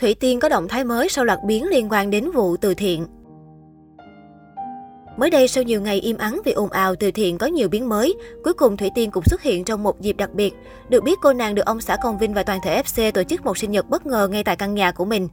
Thủy 0.00 0.14
Tiên 0.14 0.40
có 0.40 0.48
động 0.48 0.68
thái 0.68 0.84
mới 0.84 1.08
sau 1.08 1.24
loạt 1.24 1.38
biến 1.46 1.66
liên 1.68 1.88
quan 1.90 2.10
đến 2.10 2.30
vụ 2.30 2.56
từ 2.56 2.74
thiện. 2.74 3.06
Mới 5.16 5.30
đây, 5.30 5.48
sau 5.48 5.64
nhiều 5.64 5.80
ngày 5.80 6.00
im 6.00 6.18
ắng 6.18 6.40
vì 6.44 6.52
ồn 6.52 6.70
ào 6.70 6.94
từ 6.94 7.10
thiện 7.10 7.38
có 7.38 7.46
nhiều 7.46 7.68
biến 7.68 7.88
mới, 7.88 8.14
cuối 8.44 8.52
cùng 8.54 8.76
Thủy 8.76 8.90
Tiên 8.94 9.10
cũng 9.10 9.24
xuất 9.24 9.42
hiện 9.42 9.64
trong 9.64 9.82
một 9.82 10.00
dịp 10.00 10.16
đặc 10.16 10.34
biệt. 10.34 10.54
Được 10.88 11.04
biết, 11.04 11.18
cô 11.22 11.32
nàng 11.32 11.54
được 11.54 11.66
ông 11.66 11.80
xã 11.80 11.96
Công 12.02 12.18
Vinh 12.18 12.34
và 12.34 12.42
toàn 12.42 12.58
thể 12.62 12.82
FC 12.82 13.12
tổ 13.12 13.22
chức 13.22 13.44
một 13.44 13.58
sinh 13.58 13.70
nhật 13.70 13.88
bất 13.88 14.06
ngờ 14.06 14.28
ngay 14.28 14.44
tại 14.44 14.56
căn 14.56 14.74
nhà 14.74 14.92
của 14.92 15.04
mình. 15.04 15.28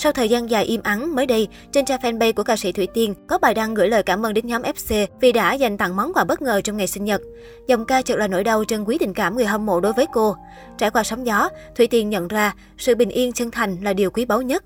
Sau 0.00 0.12
thời 0.12 0.28
gian 0.28 0.50
dài 0.50 0.64
im 0.64 0.82
ắng, 0.82 1.14
mới 1.14 1.26
đây, 1.26 1.48
trên 1.72 1.84
trang 1.84 2.00
fanpage 2.00 2.32
của 2.32 2.42
ca 2.42 2.56
sĩ 2.56 2.72
Thủy 2.72 2.88
Tiên 2.94 3.14
có 3.26 3.38
bài 3.38 3.54
đăng 3.54 3.74
gửi 3.74 3.88
lời 3.88 4.02
cảm 4.02 4.26
ơn 4.26 4.34
đến 4.34 4.46
nhóm 4.46 4.62
FC 4.62 5.06
vì 5.20 5.32
đã 5.32 5.52
dành 5.54 5.78
tặng 5.78 5.96
món 5.96 6.12
quà 6.14 6.24
bất 6.24 6.42
ngờ 6.42 6.60
trong 6.60 6.76
ngày 6.76 6.86
sinh 6.86 7.04
nhật. 7.04 7.22
Dòng 7.66 7.84
ca 7.84 8.02
chợt 8.02 8.16
là 8.16 8.28
nỗi 8.28 8.44
đau 8.44 8.64
trân 8.64 8.84
quý 8.84 8.98
tình 8.98 9.14
cảm 9.14 9.36
người 9.36 9.46
hâm 9.46 9.66
mộ 9.66 9.80
đối 9.80 9.92
với 9.92 10.06
cô. 10.12 10.36
Trải 10.78 10.90
qua 10.90 11.02
sóng 11.02 11.26
gió, 11.26 11.48
Thủy 11.76 11.86
Tiên 11.86 12.10
nhận 12.10 12.28
ra 12.28 12.54
sự 12.78 12.94
bình 12.94 13.08
yên 13.08 13.32
chân 13.32 13.50
thành 13.50 13.76
là 13.82 13.92
điều 13.92 14.10
quý 14.10 14.24
báu 14.24 14.42
nhất. 14.42 14.64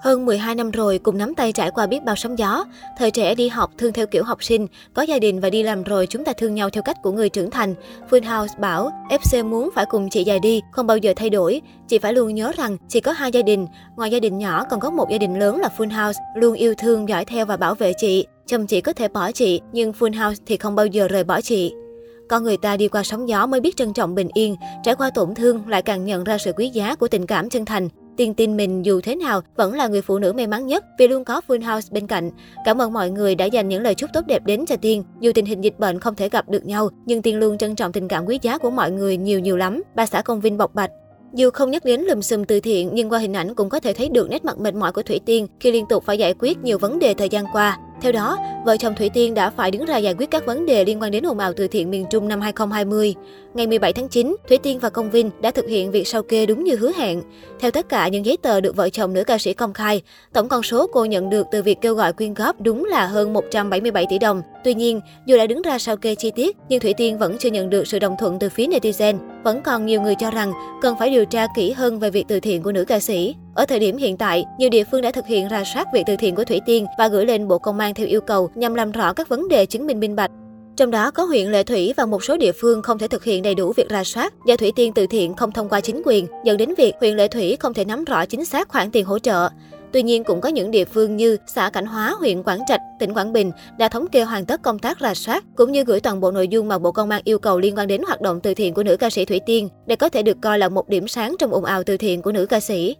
Hơn 0.00 0.26
12 0.26 0.54
năm 0.54 0.70
rồi, 0.70 0.98
cùng 0.98 1.18
nắm 1.18 1.34
tay 1.34 1.52
trải 1.52 1.70
qua 1.70 1.86
biết 1.86 2.04
bao 2.04 2.16
sóng 2.16 2.38
gió. 2.38 2.64
Thời 2.98 3.10
trẻ 3.10 3.34
đi 3.34 3.48
học 3.48 3.70
thương 3.78 3.92
theo 3.92 4.06
kiểu 4.06 4.24
học 4.24 4.44
sinh, 4.44 4.66
có 4.94 5.02
gia 5.02 5.18
đình 5.18 5.40
và 5.40 5.50
đi 5.50 5.62
làm 5.62 5.82
rồi 5.82 6.06
chúng 6.06 6.24
ta 6.24 6.32
thương 6.32 6.54
nhau 6.54 6.70
theo 6.70 6.82
cách 6.82 7.02
của 7.02 7.12
người 7.12 7.28
trưởng 7.28 7.50
thành. 7.50 7.74
Full 8.10 8.38
House 8.38 8.54
bảo, 8.58 8.90
FC 9.08 9.44
muốn 9.44 9.70
phải 9.74 9.86
cùng 9.90 10.10
chị 10.10 10.24
dài 10.24 10.38
đi, 10.40 10.60
không 10.72 10.86
bao 10.86 10.96
giờ 10.96 11.12
thay 11.16 11.30
đổi. 11.30 11.60
Chị 11.88 11.98
phải 11.98 12.12
luôn 12.12 12.34
nhớ 12.34 12.52
rằng 12.56 12.76
chỉ 12.88 13.00
có 13.00 13.12
hai 13.12 13.30
gia 13.32 13.42
đình, 13.42 13.66
ngoài 13.96 14.10
gia 14.10 14.20
đình 14.20 14.38
nhỏ 14.38 14.64
còn 14.70 14.80
có 14.80 14.90
một 14.90 15.10
gia 15.10 15.18
đình 15.18 15.38
lớn 15.38 15.56
là 15.56 15.68
Full 15.78 16.04
House, 16.04 16.20
luôn 16.34 16.54
yêu 16.54 16.74
thương, 16.78 17.08
dõi 17.08 17.24
theo 17.24 17.46
và 17.46 17.56
bảo 17.56 17.74
vệ 17.74 17.92
chị. 17.96 18.26
Chồng 18.46 18.66
chị 18.66 18.80
có 18.80 18.92
thể 18.92 19.08
bỏ 19.08 19.32
chị, 19.32 19.60
nhưng 19.72 19.92
Full 19.92 20.24
House 20.24 20.42
thì 20.46 20.56
không 20.56 20.74
bao 20.74 20.86
giờ 20.86 21.08
rời 21.08 21.24
bỏ 21.24 21.40
chị. 21.40 21.72
Con 22.28 22.44
người 22.44 22.56
ta 22.56 22.76
đi 22.76 22.88
qua 22.88 23.02
sóng 23.02 23.28
gió 23.28 23.46
mới 23.46 23.60
biết 23.60 23.76
trân 23.76 23.92
trọng 23.92 24.14
bình 24.14 24.28
yên, 24.34 24.56
trải 24.84 24.94
qua 24.94 25.10
tổn 25.10 25.34
thương 25.34 25.68
lại 25.68 25.82
càng 25.82 26.04
nhận 26.04 26.24
ra 26.24 26.38
sự 26.38 26.52
quý 26.56 26.68
giá 26.68 26.94
của 26.94 27.08
tình 27.08 27.26
cảm 27.26 27.50
chân 27.50 27.64
thành. 27.64 27.88
Tiên 28.18 28.34
tin 28.34 28.56
mình 28.56 28.84
dù 28.84 29.00
thế 29.00 29.16
nào 29.16 29.40
vẫn 29.56 29.74
là 29.74 29.88
người 29.88 30.02
phụ 30.02 30.18
nữ 30.18 30.32
may 30.32 30.46
mắn 30.46 30.66
nhất 30.66 30.84
vì 30.98 31.08
luôn 31.08 31.24
có 31.24 31.40
Full 31.48 31.72
House 31.72 31.88
bên 31.92 32.06
cạnh. 32.06 32.30
Cảm 32.64 32.82
ơn 32.82 32.92
mọi 32.92 33.10
người 33.10 33.34
đã 33.34 33.44
dành 33.44 33.68
những 33.68 33.82
lời 33.82 33.94
chúc 33.94 34.10
tốt 34.12 34.20
đẹp 34.26 34.46
đến 34.46 34.66
cho 34.66 34.76
Tiên. 34.76 35.04
Dù 35.20 35.32
tình 35.34 35.44
hình 35.44 35.64
dịch 35.64 35.78
bệnh 35.78 36.00
không 36.00 36.14
thể 36.14 36.28
gặp 36.28 36.48
được 36.48 36.66
nhau, 36.66 36.88
nhưng 37.06 37.22
Tiên 37.22 37.38
luôn 37.38 37.58
trân 37.58 37.76
trọng 37.76 37.92
tình 37.92 38.08
cảm 38.08 38.26
quý 38.26 38.38
giá 38.42 38.58
của 38.58 38.70
mọi 38.70 38.90
người 38.90 39.16
nhiều 39.16 39.40
nhiều 39.40 39.56
lắm. 39.56 39.82
Bà 39.94 40.06
xã 40.06 40.22
Công 40.22 40.40
Vinh 40.40 40.58
bộc 40.58 40.74
bạch. 40.74 40.90
Dù 41.34 41.50
không 41.50 41.70
nhắc 41.70 41.84
đến 41.84 42.00
lùm 42.00 42.20
xùm 42.20 42.44
từ 42.44 42.60
thiện, 42.60 42.90
nhưng 42.92 43.12
qua 43.12 43.18
hình 43.18 43.36
ảnh 43.36 43.54
cũng 43.54 43.68
có 43.68 43.80
thể 43.80 43.92
thấy 43.92 44.08
được 44.08 44.30
nét 44.30 44.44
mặt 44.44 44.58
mệt 44.60 44.74
mỏi 44.74 44.92
của 44.92 45.02
Thủy 45.02 45.20
Tiên 45.26 45.46
khi 45.60 45.72
liên 45.72 45.84
tục 45.88 46.04
phải 46.04 46.18
giải 46.18 46.34
quyết 46.38 46.58
nhiều 46.58 46.78
vấn 46.78 46.98
đề 46.98 47.14
thời 47.14 47.28
gian 47.28 47.44
qua. 47.52 47.78
Theo 48.00 48.12
đó, 48.12 48.38
vợ 48.64 48.76
chồng 48.76 48.94
Thủy 48.94 49.10
Tiên 49.14 49.34
đã 49.34 49.50
phải 49.50 49.70
đứng 49.70 49.84
ra 49.84 49.96
giải 49.96 50.14
quyết 50.14 50.30
các 50.30 50.46
vấn 50.46 50.66
đề 50.66 50.84
liên 50.84 51.02
quan 51.02 51.10
đến 51.10 51.26
ồn 51.26 51.38
ào 51.38 51.52
từ 51.52 51.68
thiện 51.68 51.90
miền 51.90 52.06
Trung 52.10 52.28
năm 52.28 52.40
2020. 52.40 53.14
Ngày 53.54 53.66
17 53.66 53.92
tháng 53.92 54.08
9, 54.08 54.36
Thủy 54.48 54.58
Tiên 54.58 54.78
và 54.78 54.90
Công 54.90 55.10
Vinh 55.10 55.30
đã 55.40 55.50
thực 55.50 55.68
hiện 55.68 55.90
việc 55.90 56.08
sao 56.08 56.22
kê 56.22 56.46
đúng 56.46 56.64
như 56.64 56.76
hứa 56.76 56.92
hẹn. 56.92 57.22
Theo 57.60 57.70
tất 57.70 57.88
cả 57.88 58.08
những 58.08 58.26
giấy 58.26 58.36
tờ 58.42 58.60
được 58.60 58.76
vợ 58.76 58.88
chồng 58.88 59.12
nữ 59.12 59.24
ca 59.24 59.38
sĩ 59.38 59.54
công 59.54 59.72
khai, 59.72 60.02
tổng 60.32 60.48
con 60.48 60.62
số 60.62 60.86
cô 60.92 61.04
nhận 61.04 61.30
được 61.30 61.46
từ 61.52 61.62
việc 61.62 61.78
kêu 61.80 61.94
gọi 61.94 62.12
quyên 62.12 62.34
góp 62.34 62.60
đúng 62.60 62.84
là 62.84 63.06
hơn 63.06 63.32
177 63.32 64.06
tỷ 64.10 64.18
đồng. 64.18 64.42
Tuy 64.64 64.74
nhiên, 64.74 65.00
dù 65.26 65.36
đã 65.36 65.46
đứng 65.46 65.62
ra 65.62 65.78
sao 65.78 65.96
kê 65.96 66.14
chi 66.14 66.30
tiết, 66.30 66.56
nhưng 66.68 66.80
Thủy 66.80 66.94
Tiên 66.96 67.18
vẫn 67.18 67.38
chưa 67.38 67.50
nhận 67.50 67.70
được 67.70 67.86
sự 67.86 67.98
đồng 67.98 68.16
thuận 68.18 68.38
từ 68.38 68.48
phía 68.48 68.66
netizen. 68.66 69.18
Vẫn 69.44 69.62
còn 69.62 69.86
nhiều 69.86 70.00
người 70.00 70.14
cho 70.14 70.30
rằng 70.30 70.52
cần 70.82 70.96
phải 70.98 71.10
điều 71.10 71.24
tra 71.24 71.46
kỹ 71.56 71.72
hơn 71.72 71.98
về 71.98 72.10
việc 72.10 72.24
từ 72.28 72.40
thiện 72.40 72.62
của 72.62 72.72
nữ 72.72 72.84
ca 72.84 73.00
sĩ. 73.00 73.34
Ở 73.54 73.66
thời 73.66 73.78
điểm 73.78 73.96
hiện 73.96 74.16
tại, 74.16 74.44
nhiều 74.58 74.70
địa 74.70 74.84
phương 74.84 75.02
đã 75.02 75.10
thực 75.10 75.26
hiện 75.26 75.48
ra 75.48 75.64
soát 75.64 75.88
việc 75.94 76.02
từ 76.06 76.16
thiện 76.16 76.34
của 76.34 76.44
Thủy 76.44 76.60
Tiên 76.66 76.86
và 76.98 77.08
gửi 77.08 77.26
lên 77.26 77.48
Bộ 77.48 77.58
Công 77.58 77.78
an 77.78 77.94
theo 77.94 78.06
yêu 78.06 78.20
cầu 78.20 78.50
nhằm 78.54 78.74
làm 78.74 78.92
rõ 78.92 79.12
các 79.12 79.28
vấn 79.28 79.48
đề 79.48 79.66
chứng 79.66 79.86
minh 79.86 80.00
minh 80.00 80.16
bạch. 80.16 80.30
Trong 80.76 80.90
đó 80.90 81.10
có 81.10 81.24
huyện 81.24 81.50
Lệ 81.50 81.62
Thủy 81.62 81.94
và 81.96 82.06
một 82.06 82.24
số 82.24 82.36
địa 82.36 82.52
phương 82.52 82.82
không 82.82 82.98
thể 82.98 83.08
thực 83.08 83.24
hiện 83.24 83.42
đầy 83.42 83.54
đủ 83.54 83.72
việc 83.76 83.88
ra 83.88 84.04
soát 84.04 84.34
do 84.46 84.56
Thủy 84.56 84.72
Tiên 84.76 84.92
từ 84.92 85.06
thiện 85.06 85.34
không 85.34 85.52
thông 85.52 85.68
qua 85.68 85.80
chính 85.80 86.02
quyền, 86.04 86.26
dẫn 86.44 86.56
đến 86.56 86.74
việc 86.78 86.94
huyện 87.00 87.16
Lệ 87.16 87.28
Thủy 87.28 87.56
không 87.60 87.74
thể 87.74 87.84
nắm 87.84 88.04
rõ 88.04 88.26
chính 88.26 88.44
xác 88.44 88.68
khoản 88.68 88.90
tiền 88.90 89.04
hỗ 89.04 89.18
trợ. 89.18 89.48
Tuy 89.92 90.02
nhiên, 90.02 90.24
cũng 90.24 90.40
có 90.40 90.48
những 90.48 90.70
địa 90.70 90.84
phương 90.84 91.16
như 91.16 91.36
xã 91.46 91.70
Cảnh 91.70 91.86
Hóa, 91.86 92.14
huyện 92.18 92.42
Quảng 92.42 92.60
Trạch, 92.68 92.80
tỉnh 92.98 93.14
Quảng 93.14 93.32
Bình 93.32 93.52
đã 93.78 93.88
thống 93.88 94.06
kê 94.06 94.22
hoàn 94.22 94.46
tất 94.46 94.62
công 94.62 94.78
tác 94.78 95.00
rà 95.00 95.14
soát, 95.14 95.44
cũng 95.56 95.72
như 95.72 95.84
gửi 95.84 96.00
toàn 96.00 96.20
bộ 96.20 96.30
nội 96.30 96.48
dung 96.48 96.68
mà 96.68 96.78
Bộ 96.78 96.92
Công 96.92 97.10
an 97.10 97.22
yêu 97.24 97.38
cầu 97.38 97.58
liên 97.58 97.76
quan 97.76 97.88
đến 97.88 98.02
hoạt 98.06 98.20
động 98.20 98.40
từ 98.40 98.54
thiện 98.54 98.74
của 98.74 98.82
nữ 98.82 98.96
ca 98.96 99.10
sĩ 99.10 99.24
Thủy 99.24 99.40
Tiên, 99.46 99.68
để 99.86 99.96
có 99.96 100.08
thể 100.08 100.22
được 100.22 100.36
coi 100.42 100.58
là 100.58 100.68
một 100.68 100.88
điểm 100.88 101.08
sáng 101.08 101.36
trong 101.38 101.52
ồn 101.52 101.64
ào 101.64 101.82
từ 101.84 101.96
thiện 101.96 102.22
của 102.22 102.32
nữ 102.32 102.46
ca 102.46 102.60
sĩ. 102.60 102.96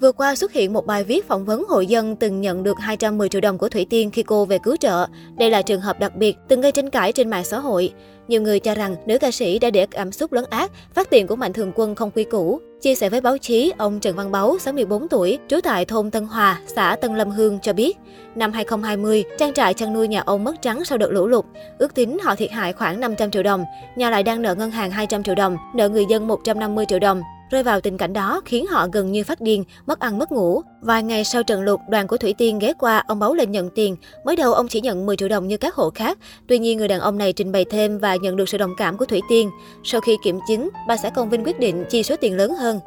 Vừa 0.00 0.12
qua 0.12 0.34
xuất 0.34 0.52
hiện 0.52 0.72
một 0.72 0.86
bài 0.86 1.04
viết 1.04 1.28
phỏng 1.28 1.44
vấn 1.44 1.64
hội 1.68 1.86
dân 1.86 2.16
từng 2.16 2.40
nhận 2.40 2.62
được 2.62 2.76
210 2.80 3.28
triệu 3.28 3.40
đồng 3.40 3.58
của 3.58 3.68
Thủy 3.68 3.86
Tiên 3.90 4.10
khi 4.10 4.22
cô 4.22 4.44
về 4.44 4.58
cứu 4.58 4.76
trợ. 4.76 5.06
Đây 5.38 5.50
là 5.50 5.62
trường 5.62 5.80
hợp 5.80 5.98
đặc 5.98 6.16
biệt, 6.16 6.36
từng 6.48 6.60
gây 6.60 6.72
tranh 6.72 6.90
cãi 6.90 7.12
trên 7.12 7.30
mạng 7.30 7.44
xã 7.44 7.58
hội. 7.58 7.92
Nhiều 8.28 8.42
người 8.42 8.60
cho 8.60 8.74
rằng 8.74 8.96
nữ 9.06 9.18
ca 9.18 9.30
sĩ 9.30 9.58
đã 9.58 9.70
để 9.70 9.86
cảm 9.86 10.12
xúc 10.12 10.32
lấn 10.32 10.44
át, 10.50 10.70
phát 10.94 11.10
tiền 11.10 11.26
của 11.26 11.36
Mạnh 11.36 11.52
Thường 11.52 11.72
Quân 11.74 11.94
không 11.94 12.10
quy 12.10 12.24
củ. 12.24 12.60
Chia 12.80 12.94
sẻ 12.94 13.08
với 13.08 13.20
báo 13.20 13.38
chí, 13.38 13.72
ông 13.78 14.00
Trần 14.00 14.16
Văn 14.16 14.32
Báu, 14.32 14.58
64 14.58 15.08
tuổi, 15.08 15.38
trú 15.48 15.60
tại 15.60 15.84
thôn 15.84 16.10
Tân 16.10 16.24
Hòa, 16.24 16.60
xã 16.66 16.96
Tân 17.00 17.14
Lâm 17.14 17.30
Hương 17.30 17.58
cho 17.62 17.72
biết, 17.72 17.96
năm 18.34 18.52
2020, 18.52 19.24
trang 19.38 19.52
trại 19.52 19.74
chăn 19.74 19.92
nuôi 19.92 20.08
nhà 20.08 20.22
ông 20.26 20.44
mất 20.44 20.62
trắng 20.62 20.84
sau 20.84 20.98
đợt 20.98 21.10
lũ 21.10 21.26
lụt. 21.26 21.44
Ước 21.78 21.94
tính 21.94 22.18
họ 22.22 22.34
thiệt 22.34 22.50
hại 22.50 22.72
khoảng 22.72 23.00
500 23.00 23.30
triệu 23.30 23.42
đồng, 23.42 23.64
nhà 23.96 24.10
lại 24.10 24.22
đang 24.22 24.42
nợ 24.42 24.54
ngân 24.54 24.70
hàng 24.70 24.90
200 24.90 25.22
triệu 25.22 25.34
đồng, 25.34 25.56
nợ 25.74 25.88
người 25.88 26.04
dân 26.10 26.26
150 26.26 26.84
triệu 26.88 26.98
đồng. 26.98 27.22
Rơi 27.50 27.62
vào 27.62 27.80
tình 27.80 27.96
cảnh 27.96 28.12
đó 28.12 28.40
khiến 28.44 28.66
họ 28.66 28.88
gần 28.92 29.12
như 29.12 29.24
phát 29.24 29.40
điên, 29.40 29.64
mất 29.86 30.00
ăn 30.00 30.18
mất 30.18 30.32
ngủ. 30.32 30.62
Vài 30.80 31.02
ngày 31.02 31.24
sau 31.24 31.42
trận 31.42 31.62
lụt, 31.62 31.80
đoàn 31.88 32.06
của 32.06 32.16
Thủy 32.16 32.34
Tiên 32.38 32.58
ghé 32.58 32.72
qua, 32.78 33.04
ông 33.06 33.18
báo 33.18 33.34
lên 33.34 33.50
nhận 33.50 33.70
tiền. 33.70 33.96
Mới 34.24 34.36
đầu 34.36 34.54
ông 34.54 34.68
chỉ 34.68 34.80
nhận 34.80 35.06
10 35.06 35.16
triệu 35.16 35.28
đồng 35.28 35.48
như 35.48 35.56
các 35.56 35.74
hộ 35.74 35.90
khác. 35.90 36.18
Tuy 36.48 36.58
nhiên 36.58 36.78
người 36.78 36.88
đàn 36.88 37.00
ông 37.00 37.18
này 37.18 37.32
trình 37.32 37.52
bày 37.52 37.64
thêm 37.64 37.98
và 37.98 38.16
nhận 38.16 38.36
được 38.36 38.48
sự 38.48 38.58
đồng 38.58 38.72
cảm 38.76 38.96
của 38.96 39.04
Thủy 39.04 39.20
Tiên. 39.28 39.50
Sau 39.84 40.00
khi 40.00 40.16
kiểm 40.24 40.38
chứng, 40.48 40.68
bà 40.88 40.96
xã 40.96 41.10
Công 41.10 41.30
Vinh 41.30 41.44
quyết 41.44 41.60
định 41.60 41.84
chi 41.90 42.02
số 42.02 42.16
tiền 42.20 42.36
lớn 42.36 42.54
hơn. 42.54 42.80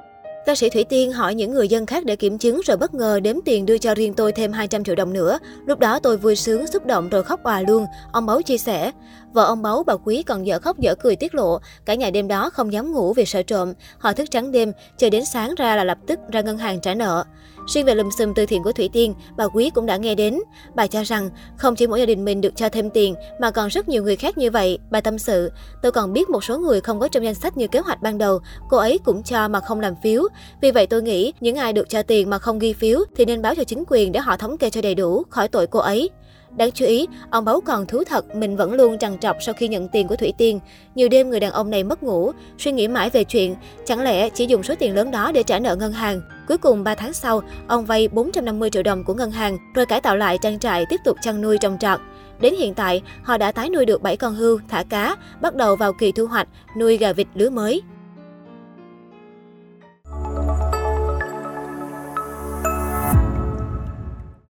Ca 0.49 0.55
sĩ 0.55 0.69
Thủy 0.69 0.83
Tiên 0.83 1.11
hỏi 1.11 1.35
những 1.35 1.53
người 1.53 1.67
dân 1.67 1.85
khác 1.85 2.05
để 2.05 2.15
kiểm 2.15 2.37
chứng 2.37 2.61
rồi 2.65 2.77
bất 2.77 2.93
ngờ 2.93 3.19
đếm 3.19 3.35
tiền 3.45 3.65
đưa 3.65 3.77
cho 3.77 3.95
riêng 3.95 4.13
tôi 4.13 4.31
thêm 4.31 4.51
200 4.51 4.83
triệu 4.83 4.95
đồng 4.95 5.13
nữa. 5.13 5.39
Lúc 5.65 5.79
đó 5.79 5.99
tôi 5.99 6.17
vui 6.17 6.35
sướng, 6.35 6.67
xúc 6.67 6.85
động 6.85 7.09
rồi 7.09 7.23
khóc 7.23 7.43
òa 7.43 7.61
luôn. 7.61 7.85
Ông 8.11 8.25
Báu 8.25 8.41
chia 8.41 8.57
sẻ. 8.57 8.91
Vợ 9.33 9.45
ông 9.45 9.61
Báu 9.61 9.83
bà 9.83 9.93
Quý 10.05 10.23
còn 10.23 10.47
dở 10.47 10.59
khóc 10.59 10.79
dở 10.79 10.95
cười 10.95 11.15
tiết 11.15 11.35
lộ. 11.35 11.59
Cả 11.85 11.93
nhà 11.93 12.09
đêm 12.09 12.27
đó 12.27 12.49
không 12.49 12.73
dám 12.73 12.91
ngủ 12.91 13.13
vì 13.13 13.25
sợ 13.25 13.43
trộm. 13.43 13.73
Họ 13.97 14.13
thức 14.13 14.31
trắng 14.31 14.51
đêm, 14.51 14.71
chờ 14.97 15.09
đến 15.09 15.25
sáng 15.25 15.55
ra 15.57 15.75
là 15.75 15.83
lập 15.83 15.97
tức 16.07 16.19
ra 16.31 16.41
ngân 16.41 16.57
hàng 16.57 16.81
trả 16.81 16.93
nợ. 16.93 17.23
Riêng 17.69 17.85
về 17.85 17.95
lùm 17.95 18.09
xùm 18.09 18.33
từ 18.33 18.45
thiện 18.45 18.63
của 18.63 18.71
Thủy 18.71 18.89
Tiên, 18.93 19.13
bà 19.37 19.47
Quý 19.47 19.69
cũng 19.69 19.85
đã 19.85 19.97
nghe 19.97 20.15
đến. 20.15 20.39
Bà 20.75 20.87
cho 20.87 21.03
rằng 21.03 21.29
không 21.57 21.75
chỉ 21.75 21.87
mỗi 21.87 21.99
gia 21.99 22.05
đình 22.05 22.25
mình 22.25 22.41
được 22.41 22.55
cho 22.55 22.69
thêm 22.69 22.89
tiền 22.89 23.15
mà 23.41 23.51
còn 23.51 23.67
rất 23.67 23.89
nhiều 23.89 24.03
người 24.03 24.15
khác 24.15 24.37
như 24.37 24.51
vậy. 24.51 24.79
Bà 24.91 25.01
tâm 25.01 25.17
sự, 25.17 25.51
tôi 25.81 25.91
còn 25.91 26.13
biết 26.13 26.29
một 26.29 26.43
số 26.43 26.59
người 26.59 26.81
không 26.81 26.99
có 26.99 27.07
trong 27.07 27.23
danh 27.23 27.35
sách 27.35 27.57
như 27.57 27.67
kế 27.67 27.79
hoạch 27.79 28.01
ban 28.01 28.17
đầu, 28.17 28.39
cô 28.69 28.77
ấy 28.77 28.99
cũng 29.05 29.23
cho 29.23 29.47
mà 29.47 29.59
không 29.59 29.79
làm 29.79 29.93
phiếu. 30.03 30.23
Vì 30.61 30.71
vậy 30.71 30.87
tôi 30.87 31.01
nghĩ 31.01 31.33
những 31.39 31.55
ai 31.55 31.73
được 31.73 31.89
cho 31.89 32.03
tiền 32.03 32.29
mà 32.29 32.39
không 32.39 32.59
ghi 32.59 32.73
phiếu 32.73 32.99
thì 33.15 33.25
nên 33.25 33.41
báo 33.41 33.55
cho 33.55 33.63
chính 33.63 33.83
quyền 33.87 34.11
để 34.11 34.19
họ 34.19 34.37
thống 34.37 34.57
kê 34.57 34.69
cho 34.69 34.81
đầy 34.81 34.95
đủ, 34.95 35.23
khỏi 35.29 35.47
tội 35.47 35.67
cô 35.67 35.79
ấy. 35.79 36.09
Đáng 36.57 36.71
chú 36.71 36.85
ý, 36.85 37.07
ông 37.29 37.45
Báu 37.45 37.61
còn 37.61 37.85
thú 37.85 38.03
thật 38.03 38.35
mình 38.35 38.57
vẫn 38.57 38.73
luôn 38.73 38.97
trằn 38.97 39.17
trọc 39.17 39.37
sau 39.41 39.53
khi 39.53 39.67
nhận 39.67 39.87
tiền 39.87 40.07
của 40.07 40.15
Thủy 40.15 40.33
Tiên. 40.37 40.59
Nhiều 40.95 41.09
đêm 41.09 41.29
người 41.29 41.39
đàn 41.39 41.51
ông 41.51 41.69
này 41.69 41.83
mất 41.83 42.03
ngủ, 42.03 42.31
suy 42.57 42.71
nghĩ 42.71 42.87
mãi 42.87 43.09
về 43.09 43.23
chuyện, 43.23 43.55
chẳng 43.85 44.01
lẽ 44.01 44.29
chỉ 44.29 44.45
dùng 44.45 44.63
số 44.63 44.73
tiền 44.79 44.95
lớn 44.95 45.11
đó 45.11 45.31
để 45.31 45.43
trả 45.43 45.59
nợ 45.59 45.75
ngân 45.75 45.93
hàng. 45.93 46.21
Cuối 46.47 46.57
cùng 46.57 46.83
3 46.83 46.95
tháng 46.95 47.13
sau, 47.13 47.41
ông 47.67 47.85
vay 47.85 48.07
450 48.07 48.69
triệu 48.69 48.83
đồng 48.83 49.03
của 49.03 49.13
ngân 49.13 49.31
hàng, 49.31 49.57
rồi 49.75 49.85
cải 49.85 50.01
tạo 50.01 50.17
lại 50.17 50.37
trang 50.41 50.59
trại 50.59 50.85
tiếp 50.89 50.99
tục 51.05 51.17
chăn 51.21 51.41
nuôi 51.41 51.57
trồng 51.57 51.77
trọt. 51.79 51.99
Đến 52.41 52.53
hiện 52.59 52.73
tại, 52.73 53.01
họ 53.23 53.37
đã 53.37 53.51
tái 53.51 53.69
nuôi 53.69 53.85
được 53.85 54.01
7 54.01 54.17
con 54.17 54.35
hươu, 54.35 54.59
thả 54.69 54.83
cá, 54.83 55.15
bắt 55.41 55.55
đầu 55.55 55.75
vào 55.75 55.93
kỳ 55.93 56.11
thu 56.11 56.25
hoạch, 56.25 56.47
nuôi 56.77 56.97
gà 56.97 57.13
vịt 57.13 57.27
lứa 57.35 57.49
mới. 57.49 57.81